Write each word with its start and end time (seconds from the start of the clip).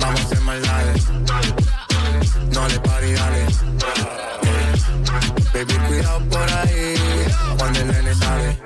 Vamos 0.00 0.20
a 0.20 0.24
hacer 0.24 0.40
maldades. 0.40 1.04
No 2.52 2.68
le 2.68 2.80
pare 2.80 3.12
dale. 3.12 3.46
Baby, 5.52 5.74
cuidado 5.86 6.20
por 6.30 6.50
ahí. 6.50 6.94
Cuando 7.58 7.80
el 7.80 7.88
nene 7.88 8.14
sale. 8.14 8.58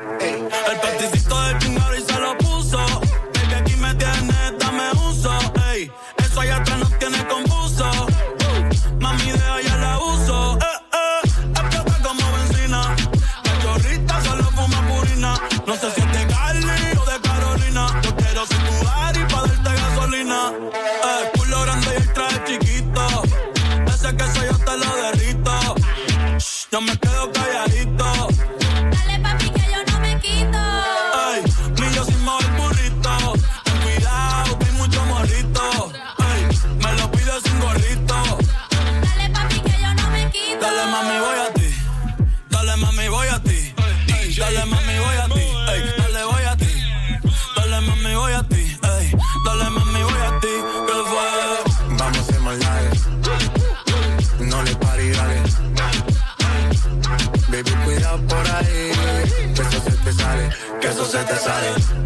Se 61.23 61.35
te 61.35 61.39
sale. 61.39 62.02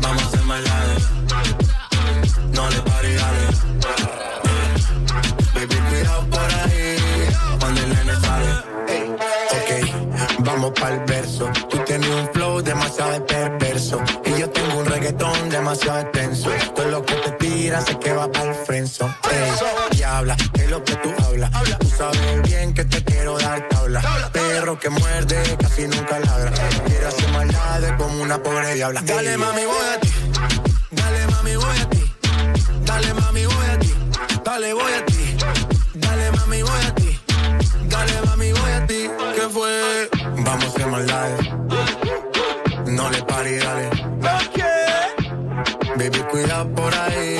Tabla. 23.92 24.30
Perro 24.32 24.78
que 24.78 24.90
muerde 24.90 25.56
casi 25.58 25.86
nunca 25.88 26.18
ladra. 26.18 26.52
Quiero 26.86 27.08
hacer 27.08 27.30
maldades 27.30 27.92
como 27.98 28.22
una 28.22 28.42
pobre 28.42 28.74
diabla. 28.74 29.02
Dale 29.02 29.36
mami, 29.36 29.64
voy 29.64 29.86
a 29.94 30.00
ti. 30.00 30.12
Dale 30.90 31.26
mami, 31.28 31.56
voy 31.56 31.78
a 31.78 31.88
ti. 31.90 32.12
Dale 32.84 33.14
mami, 33.14 33.46
voy 33.46 33.66
a 33.66 33.78
ti. 33.78 33.94
Dale, 34.44 34.72
voy 34.74 34.92
a 34.92 35.06
ti. 35.06 35.36
Dale 35.94 36.30
mami, 36.32 36.62
voy 36.62 36.84
a 36.86 36.94
ti. 36.94 37.20
Dale 37.88 38.22
mami, 38.26 38.52
voy 38.52 38.70
a 38.72 38.86
ti. 38.86 39.10
¿Qué 39.34 39.48
fue? 39.48 40.10
Vamos 40.44 40.64
a 40.64 40.68
hacer 40.68 40.86
maldades. 40.86 41.50
No 42.86 43.10
le 43.10 43.22
pare, 43.22 43.58
dale. 43.58 43.90
Baby, 45.96 46.18
cuida 46.30 46.64
por 46.74 46.94
ahí. 46.94 47.38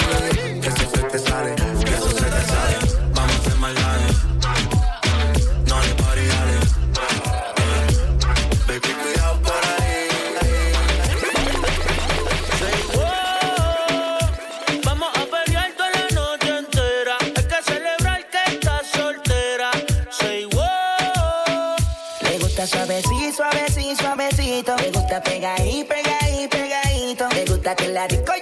Que 0.63 0.69
eso 0.69 0.91
se 0.95 1.03
te 1.03 1.19
sale. 1.19 1.56
Suavecito. 25.23 25.85
Le 25.85 25.85
gusta 25.85 26.49
pegadito. 26.49 27.29
Le 27.31 27.45
gusta 27.45 27.75
que 27.75 27.89
la 27.89 28.07
disco 28.07 28.36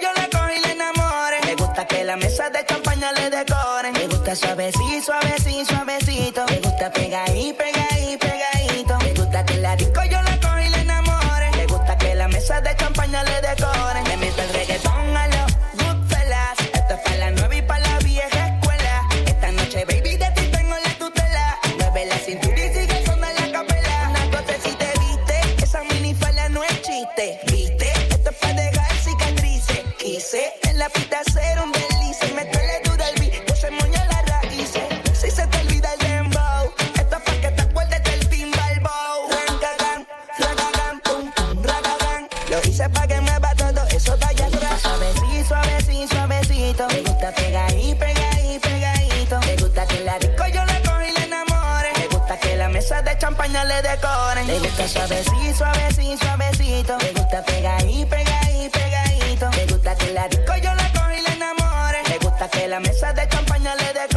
Lo 42.55 42.61
hice 42.69 42.89
para 42.89 43.05
que 43.05 43.19
mueva 43.19 43.53
todo 43.55 43.85
eso 43.89 44.13
allá 44.13 44.45
atrás. 44.45 44.81
Suavecito, 44.81 45.47
suavecito, 45.49 46.15
suavecito. 46.15 46.87
Me 46.87 47.01
gusta 47.01 47.31
pegadito, 47.33 47.99
pegadito, 47.99 48.69
pegadito. 48.69 49.39
Me 49.41 49.55
gusta 49.57 49.85
que 49.85 49.99
la 50.05 50.19
disco 50.19 50.47
yo 50.53 50.63
la 50.63 50.81
cojo 50.83 51.01
y 51.01 51.19
le 51.19 51.25
enamore. 51.25 51.89
Me 51.99 52.07
gusta 52.07 52.39
que 52.39 52.55
la 52.55 52.69
mesa 52.69 53.01
de 53.01 53.17
champaña 53.17 53.65
le 53.65 53.81
decoren. 53.81 54.47
Me 54.47 54.59
gusta 54.59 54.87
suavecito, 54.87 55.57
suavecito, 55.57 56.25
suavecito. 56.25 56.97
Me 56.99 57.11
gusta 57.11 57.43
pegadito, 57.43 58.09
pegadito, 58.09 58.79
pegadito. 58.79 59.49
Me 59.49 59.65
gusta 59.65 59.95
que 59.95 60.13
la 60.13 60.27
disco 60.29 60.55
yo 60.55 60.73
la 60.75 60.91
cojo 60.93 61.11
y 61.11 61.21
le 61.27 61.33
enamore. 61.33 62.03
Me 62.07 62.17
gusta 62.19 62.47
que 62.47 62.67
la 62.69 62.79
mesa 62.79 63.11
de 63.11 63.27
champaña 63.27 63.75
le 63.75 63.87
decoren. 63.87 64.14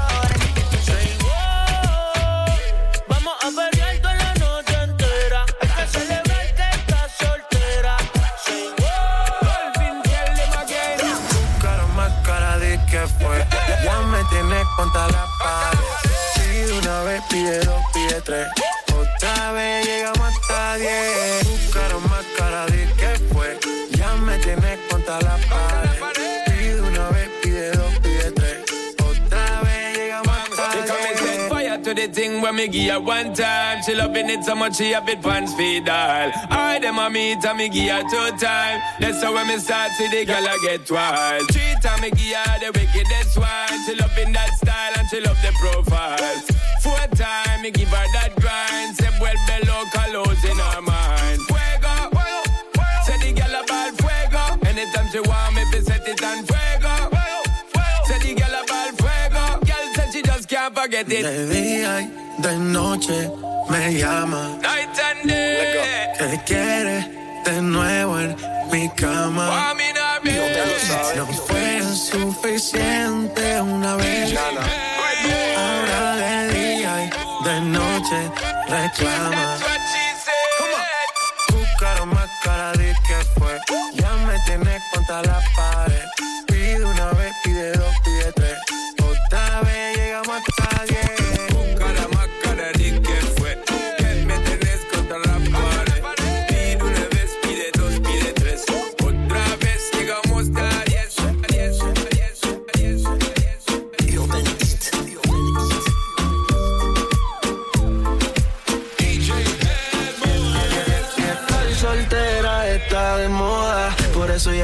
Contra 14.76 15.06
la 15.08 15.26
pared. 15.38 15.78
Pide 16.34 16.72
una 16.78 17.02
vez, 17.02 17.22
pide 17.30 17.60
when 32.48 32.56
me 32.56 32.68
give 32.68 32.90
her 32.92 33.00
one 33.00 33.34
time. 33.34 33.82
She 33.82 33.94
loving 33.94 34.30
it 34.30 34.44
so 34.44 34.54
much 34.54 34.76
she 34.76 34.92
have 34.92 35.08
it 35.08 35.20
pants 35.20 35.52
feed 35.54 35.88
all. 35.88 36.30
I 36.50 36.78
them 36.80 36.98
a 36.98 37.10
meet 37.10 37.44
and 37.44 37.58
me 37.58 37.68
give 37.68 37.90
her 37.90 38.02
two 38.02 38.36
time. 38.38 38.80
That's 39.00 39.22
how 39.22 39.34
when 39.34 39.46
me 39.48 39.58
start 39.58 39.90
see 39.92 40.08
the 40.08 40.24
girl 40.24 40.48
I 40.48 40.58
get 40.62 40.90
wild. 40.90 41.48
Three 41.52 41.74
time 41.82 42.00
me 42.00 42.10
give 42.10 42.36
her 42.36 42.58
the 42.60 42.78
wickedest 42.78 43.36
one. 43.36 43.78
She 43.84 43.94
loving 43.96 44.32
that 44.32 44.50
style 44.56 44.92
and 44.98 45.08
she 45.10 45.20
love 45.20 45.40
the 45.42 45.52
profile. 45.60 46.34
Four 46.80 47.06
time 47.16 47.62
me 47.62 47.70
give 47.70 47.88
her 47.88 48.06
that 48.14 48.32
grind. 48.36 48.96
Say 48.96 49.10
vuelve 49.18 49.56
loca 49.68 50.04
los 50.12 50.44
in 50.44 50.56
her 50.56 50.82
mind. 50.82 50.97
Forget 60.88 61.12
it. 61.12 61.22
De 61.22 61.46
día 61.46 62.00
y 62.02 62.42
de 62.42 62.56
noche 62.56 63.30
me 63.68 63.94
llama. 63.94 64.58
Night 64.62 64.98
and 64.98 65.30
day. 65.30 66.14
Que 66.18 66.40
quiere 66.46 67.06
de 67.44 67.62
nuevo 67.62 68.18
en 68.20 68.36
mi 68.72 68.88
cama. 68.96 69.74
No 71.16 71.26
fue 71.26 71.82
suficiente 71.82 73.60
una 73.60 73.96
vez. 73.96 74.34
Ahora 75.56 76.16
de 76.16 76.48
día 76.54 77.04
y 77.04 77.44
de 77.44 77.60
noche 77.60 78.30
reclama. 78.68 79.58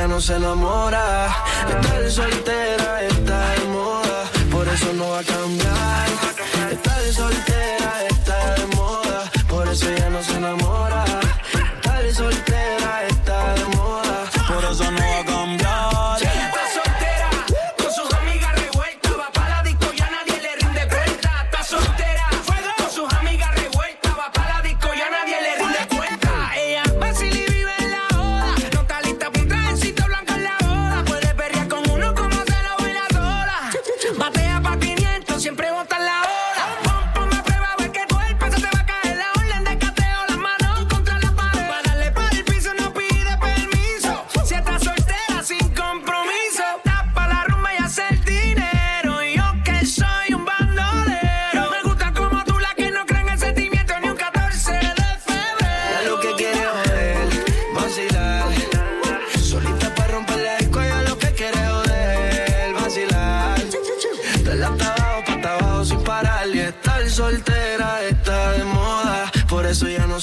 No 0.08 0.20
se 0.20 0.34
enamora. 0.34 1.28
Estar 1.68 2.10
soltera 2.10 3.04
está 3.04 3.50
de 3.50 3.64
moda, 3.66 4.24
por 4.50 4.68
eso 4.68 4.92
no 4.92 5.10
va 5.10 5.20
a 5.20 5.24
cambiar. 5.24 6.06
Estar 6.70 7.02
soltera 7.12 7.93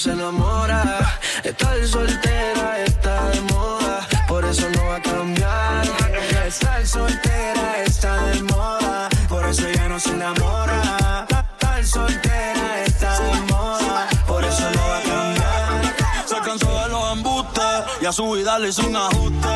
se 0.02 0.12
enamora. 0.14 1.20
Estar 1.44 1.86
soltera 1.86 2.84
está 2.86 3.30
de 3.30 3.42
moda, 3.42 4.08
por 4.28 4.44
eso 4.46 4.68
no 4.76 4.86
va 4.88 4.96
a 4.96 5.02
cambiar. 5.02 5.84
Estar 6.48 6.88
soltera 6.88 7.84
está 7.86 8.16
de 8.26 8.42
moda, 8.42 9.10
por 9.30 9.46
eso 9.46 9.70
ya 9.70 9.88
no 9.88 10.00
se 10.00 10.10
enamora. 10.10 11.28
Estar 11.30 11.86
soltera 11.86 12.84
está 12.84 13.20
de 13.20 13.42
moda, 13.42 14.08
por 14.26 14.44
eso 14.44 14.72
no 14.72 14.82
va 14.90 14.98
a 14.98 15.02
cambiar. 15.02 15.96
Se 16.26 16.38
cansó 16.40 16.82
de 16.82 16.90
los 16.90 17.12
embustes 17.14 17.64
y 18.02 18.06
a 18.08 18.12
su 18.12 18.32
vida 18.32 18.58
le 18.58 18.70
hizo 18.70 18.88
un 18.88 18.96
ajuste. 18.96 19.56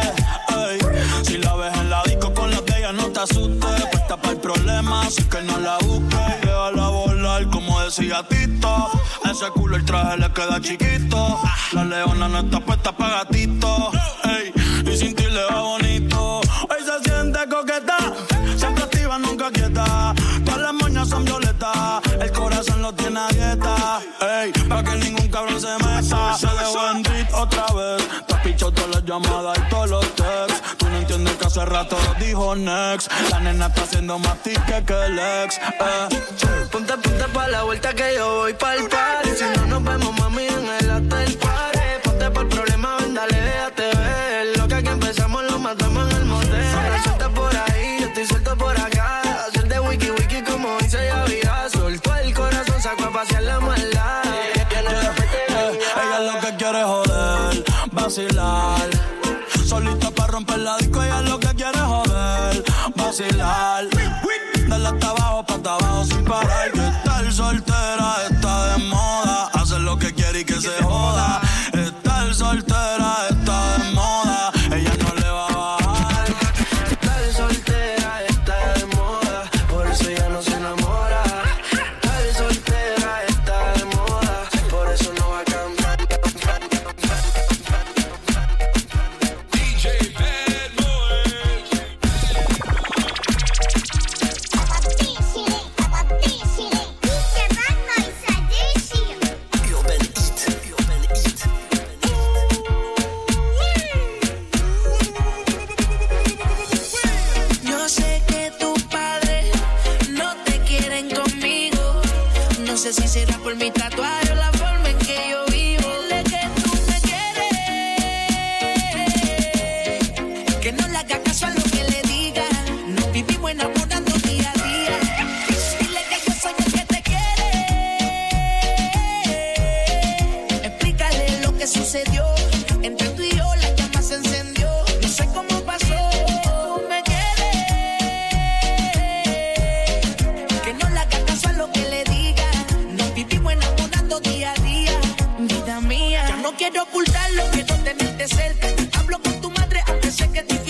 Ey, 0.50 0.80
si 1.24 1.38
la 1.40 1.56
ves 1.56 1.76
en 1.76 1.90
la 1.90 2.04
disco 2.04 2.32
con 2.36 2.52
la 2.52 2.62
de 2.62 2.78
ella, 2.78 2.92
no 2.92 3.08
te 3.08 3.20
asustes. 3.20 3.86
Puesta 3.92 4.16
para 4.16 4.34
el 4.34 4.40
problema, 4.40 5.08
así 5.08 5.24
que 5.24 5.42
no 5.42 5.58
la 5.58 5.80
busques. 5.80 6.42
Déjala 6.42 6.90
como 7.44 7.82
decía 7.82 8.24
Tito. 8.28 8.90
Ese 9.30 9.50
culo 9.50 9.76
el 9.76 9.86
traje 9.86 10.18
le 10.18 10.32
queda 10.32 10.62
chiquito. 10.62 11.40
La 11.74 11.84
leona 11.84 12.30
no 12.30 12.40
está 12.40 12.60
puesta 12.62 12.92
para 12.96 13.24
gatito. 13.24 13.92
Ey, 14.24 14.54
y 14.86 14.98
sin 14.98 15.14
ti 15.14 15.26
le 15.26 15.44
va 15.44 15.62
bonito. 15.62 16.40
Hoy 16.40 16.82
se 16.86 17.10
siente 17.10 17.40
coqueta, 17.50 17.98
siempre 18.56 18.84
activa, 18.86 19.18
nunca 19.20 19.52
quieta. 19.52 20.14
Todas 20.46 20.62
las 20.62 20.74
moñas 20.74 21.10
son 21.10 21.26
violetas, 21.26 22.02
el 22.22 22.32
corazón 22.32 22.82
lo 22.82 22.94
tiene 22.94 23.20
a 23.20 23.28
dieta. 23.28 24.00
Ey, 24.22 24.52
pa' 24.70 24.84
que 24.84 24.96
ningún 24.96 25.28
cabrón 25.28 25.60
se 25.60 25.76
meta. 25.84 26.38
Se 26.38 26.48
dejó 26.48 26.92
en 26.92 27.06
otra 27.34 27.66
vez. 27.76 28.08
Te 28.28 28.36
pichado 28.36 28.72
todas 28.72 28.96
las 28.96 29.04
llamadas 29.04 29.58
y 29.58 29.70
todos 29.70 29.90
los 29.90 30.16
texts. 30.16 30.55
Hace 31.56 31.66
rato 31.66 31.98
lo 32.06 32.14
dijo 32.26 32.56
next. 32.56 33.10
La 33.30 33.40
nena 33.40 33.68
está 33.68 33.84
haciendo 33.84 34.20
más 34.20 34.38
tique 34.44 34.84
que 34.86 35.06
el 35.06 35.18
ex. 35.18 35.58
Eh. 35.58 36.68
Ponte, 36.70 36.98
ponte 36.98 37.24
pa' 37.34 37.48
la 37.48 37.64
vuelta 37.64 37.94
que 37.94 38.16
yo 38.16 38.40
voy 38.40 38.54
pa'l 38.54 38.90
party. 38.90 39.30
Si 39.30 39.46
no 39.56 39.66
nos 39.68 39.84
vemos, 39.84 40.20
mami, 40.20 40.48
en 40.48 40.68
el 40.80 40.90
hotel 40.90 41.38
party. 41.38 41.80
Ponte 42.04 42.30
por 42.32 42.50
problema, 42.50 42.98
ven, 42.98 43.14
dale, 43.14 43.40
déjate 43.40 43.84
ver. 43.84 44.58
Lo 44.58 44.68
que 44.68 44.76
aquí 44.76 44.88
empezamos 44.90 45.44
lo 45.46 45.60
matamos 45.60 46.12
en 46.12 46.18
el 46.18 46.26
motel. 46.26 47.02
Suelta 47.04 47.30
por 47.30 47.56
ahí, 47.56 47.98
yo 48.02 48.08
estoy 48.08 48.26
suelto 48.26 48.58
por 48.58 48.78
acá. 48.78 49.22
Hacer 49.48 49.68
de 49.70 49.80
wiki 49.80 50.12
wiki 50.12 50.42
como 50.42 50.78
dice 50.80 51.06
ya 51.06 51.24
vida. 51.24 51.70
Soltó 51.72 52.16
el 52.16 52.34
corazón, 52.34 52.82
sacó 52.82 53.06
a 53.06 53.12
pasear 53.14 53.44
la 53.44 53.60
maldad. 53.62 54.24
Tiene 54.68 54.84
la 54.84 54.92
mente 54.92 55.26
Eh, 55.48 55.80
ella 56.04 56.20
lo 56.20 56.40
que 56.42 56.56
quiere 56.58 56.80
es 56.82 56.86
joder, 56.86 57.64
vacilar. 57.92 58.95
Solita 59.76 60.10
para 60.12 60.32
romper 60.32 60.60
la 60.60 60.78
disco, 60.78 61.04
ella 61.04 61.22
lo 61.24 61.38
que 61.38 61.50
quiere 61.50 61.78
joder, 61.80 62.64
vacilar. 62.96 63.84
Dale 64.70 64.88
hasta 64.88 65.10
abajo, 65.10 65.46
pa' 65.46 65.56
hasta 65.56 65.74
abajo 65.74 66.06
sin 66.06 66.24
parar. 66.24 66.72
Que 66.72 66.88
estar 66.88 67.34
soltera 67.34 68.16
está 68.32 68.68
de 68.68 68.84
moda. 68.86 69.50
Hacer 69.52 69.82
lo 69.82 70.00
que 70.00 70.14
quiere 70.14 70.40
y 70.40 70.46
que 70.46 70.62
se 70.62 70.82
joda. 70.82 71.42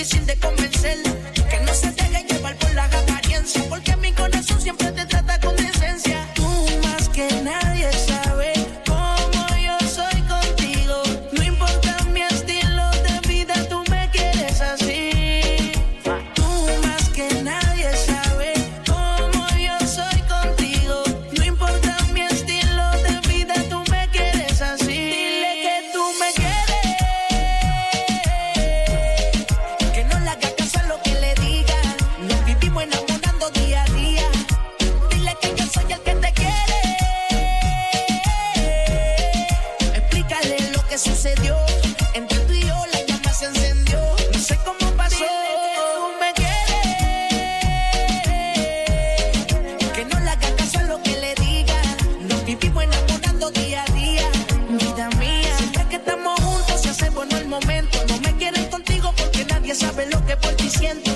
difícil 0.05 0.25
de 0.27 0.35
convencer. 0.35 1.24
siento 60.77 61.14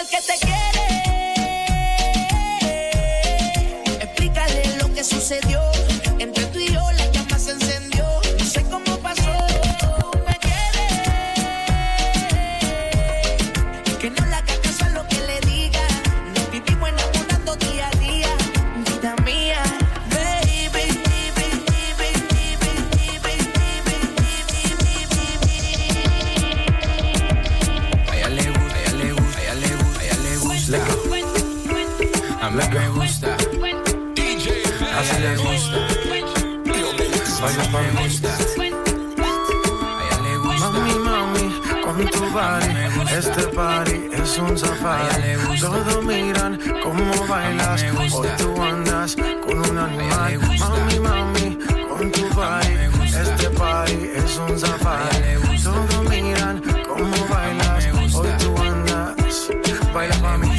el 0.00 0.08
que 0.08 0.22
te 0.22 0.39
A 32.60 32.68
mí 32.68 32.78
me 32.78 32.88
gusta. 32.90 33.36
Así 34.98 35.16
le 35.20 35.36
gusta. 35.36 35.78
Baila 37.40 37.64
pa' 37.72 37.80
me 37.80 37.90
gusta. 38.02 38.28
A 38.28 38.38
ella 40.04 40.18
le 40.22 40.36
gusta. 40.36 40.70
Mami, 40.70 40.94
mami, 41.08 41.46
con 41.84 41.98
tu 42.10 42.22
body, 42.30 42.70
este 43.16 43.44
party 43.56 43.98
es 44.12 44.38
un 44.38 44.58
safari. 44.58 45.36
Todos 45.58 46.04
miran 46.04 46.60
cómo 46.82 47.26
bailas, 47.26 47.82
hoy 48.12 48.28
tú 48.36 48.62
andas 48.62 49.16
con 49.16 49.58
un 49.58 49.78
animal. 49.78 50.38
Mami, 50.58 50.98
mami, 51.00 51.58
con 51.88 52.12
tu 52.12 52.28
body, 52.34 52.74
este 53.22 53.50
party 53.50 54.10
es 54.14 54.36
un 54.36 54.58
safari. 54.58 55.18
Todos 55.64 56.10
miran 56.10 56.62
cómo 56.86 57.26
bailas, 57.28 57.86
hoy 58.14 58.28
tú 58.38 58.54
andas. 58.58 59.48
Baila 59.94 60.16
pa' 60.22 60.38
mí, 60.38 60.49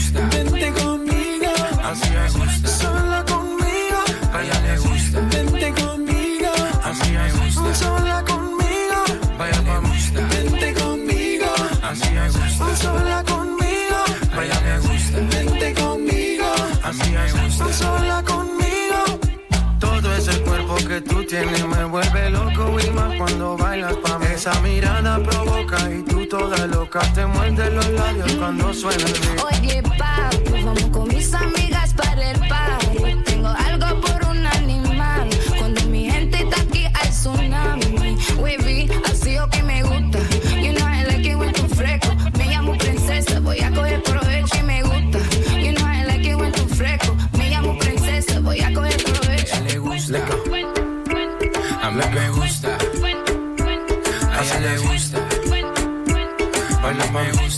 conmigo, 1.93 2.43
así 2.43 2.63
es. 2.63 2.71
Sola 2.71 3.25
conmigo, 3.25 3.99
a 4.33 4.41
ella 4.41 4.61
le 4.61 4.77
gusta. 4.77 5.19
Vente 5.31 5.73
conmigo, 5.81 6.51
así 6.83 7.15
es. 7.15 7.77
Sola 7.77 8.23
conmigo, 8.25 9.03
vaya 9.37 9.61
pa' 9.63 9.81
mí. 9.81 9.89
Vente 10.29 10.73
conmigo, 10.73 11.47
así 11.83 12.09
es. 12.15 12.79
Sola 12.79 13.23
conmigo, 13.23 13.97
vaya 14.35 14.61
me 14.61 14.79
gusta. 14.79 15.17
Vente 15.29 15.73
conmigo, 15.73 16.45
así 16.83 17.15
es. 17.15 17.75
Sola 17.77 18.23
conmigo. 18.23 19.19
Todo 19.79 20.15
ese 20.15 20.41
cuerpo 20.41 20.75
que 20.75 21.01
tú 21.01 21.25
tienes 21.25 21.65
me 21.65 21.85
vuelve 21.85 22.29
loco 22.29 22.77
y 22.79 22.89
más 22.91 23.17
cuando 23.17 23.57
bailas 23.57 23.95
pa' 23.97 24.17
mí. 24.19 24.27
Esa 24.33 24.53
mirada 24.61 25.21
provoca 25.21 25.77
y 25.91 26.03
tú 26.03 26.25
toda 26.27 26.67
loca 26.67 27.01
te 27.13 27.25
muerdes 27.25 27.73
los 27.73 27.89
labios 27.89 28.31
cuando 28.35 28.73
suena 28.73 29.05
el 29.05 29.60
Baila 57.13 57.50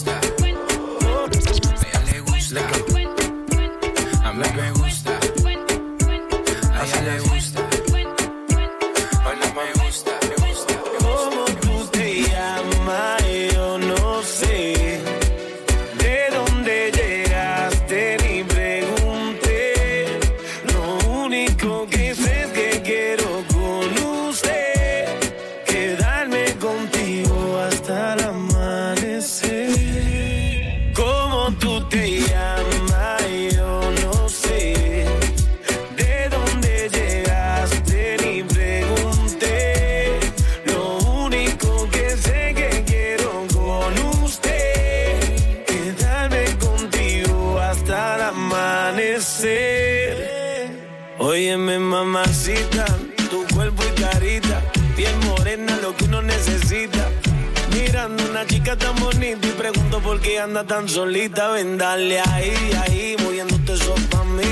anda 60.54 60.64
tan 60.66 60.88
solita. 60.88 61.50
Ven, 61.50 61.80
dale 61.80 62.20
ahí, 62.20 62.54
ahí, 62.84 63.16
moviéndote 63.24 63.74
eso 63.74 63.96
pa' 64.12 64.24
mí. 64.24 64.44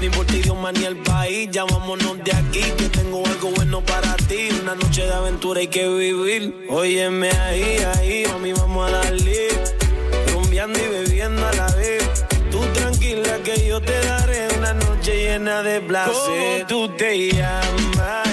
Ni 0.00 0.08
por 0.08 0.24
ti, 0.24 0.38
idioma 0.38 0.72
ni 0.72 0.84
el 0.84 0.96
país, 0.96 1.50
ya 1.50 1.64
de 1.66 2.32
aquí, 2.32 2.62
que 2.78 2.88
tengo 2.88 3.26
algo 3.26 3.50
bueno 3.50 3.82
para 3.82 4.16
ti. 4.28 4.48
Una 4.62 4.74
noche 4.74 5.02
de 5.04 5.12
aventura 5.12 5.60
hay 5.60 5.68
que 5.68 5.86
vivir. 5.86 6.66
Óyeme 6.70 7.30
ahí, 7.30 7.76
ahí, 7.94 8.24
mami, 8.32 8.52
vamos 8.54 8.88
a 8.88 8.96
darle. 8.96 9.48
Rumbeando 10.32 10.78
y 10.78 10.88
bebiendo 10.88 11.46
a 11.46 11.52
la 11.52 11.66
vez. 11.76 12.08
Tú 12.50 12.60
tranquila 12.72 13.36
que 13.44 13.66
yo 13.66 13.82
te 13.82 14.00
daré 14.06 14.48
una 14.56 14.72
noche 14.72 15.12
llena 15.24 15.62
de 15.62 15.82
placer. 15.82 16.64
¿Cómo 16.66 16.88
tú 16.88 16.96
te 16.96 17.32
llamas? 17.32 18.29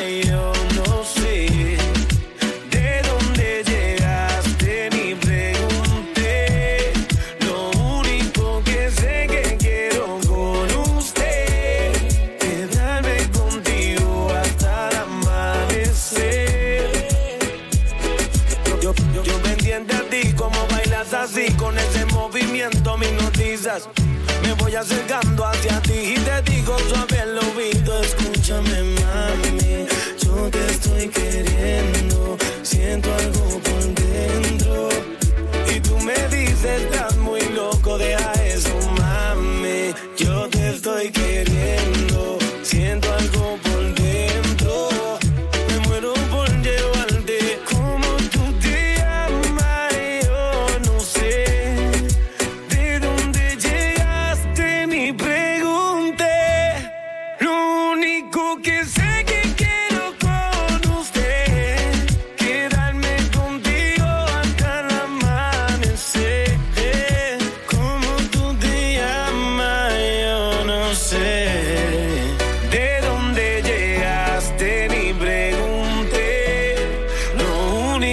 Me 24.44 24.54
voy 24.54 24.76
acercando 24.76 25.44
hacia 25.44 25.82
ti 25.82 26.14
y 26.16 26.20
te 26.20 26.52
digo 26.52 26.78
suave 26.90 27.20
al 27.22 27.40
oído, 27.40 28.02
escúchame 28.02 28.84
mami, 28.84 29.47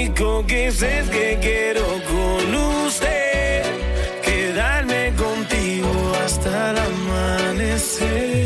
único 0.04 0.44
que 0.46 0.70
sé 0.70 0.98
es 0.98 1.08
que 1.08 1.38
quiero 1.40 1.82
con 1.82 2.54
usted 2.86 3.62
quedarme 4.22 5.12
contigo 5.16 6.12
hasta 6.22 6.70
el 6.70 6.78
amanecer. 6.78 8.44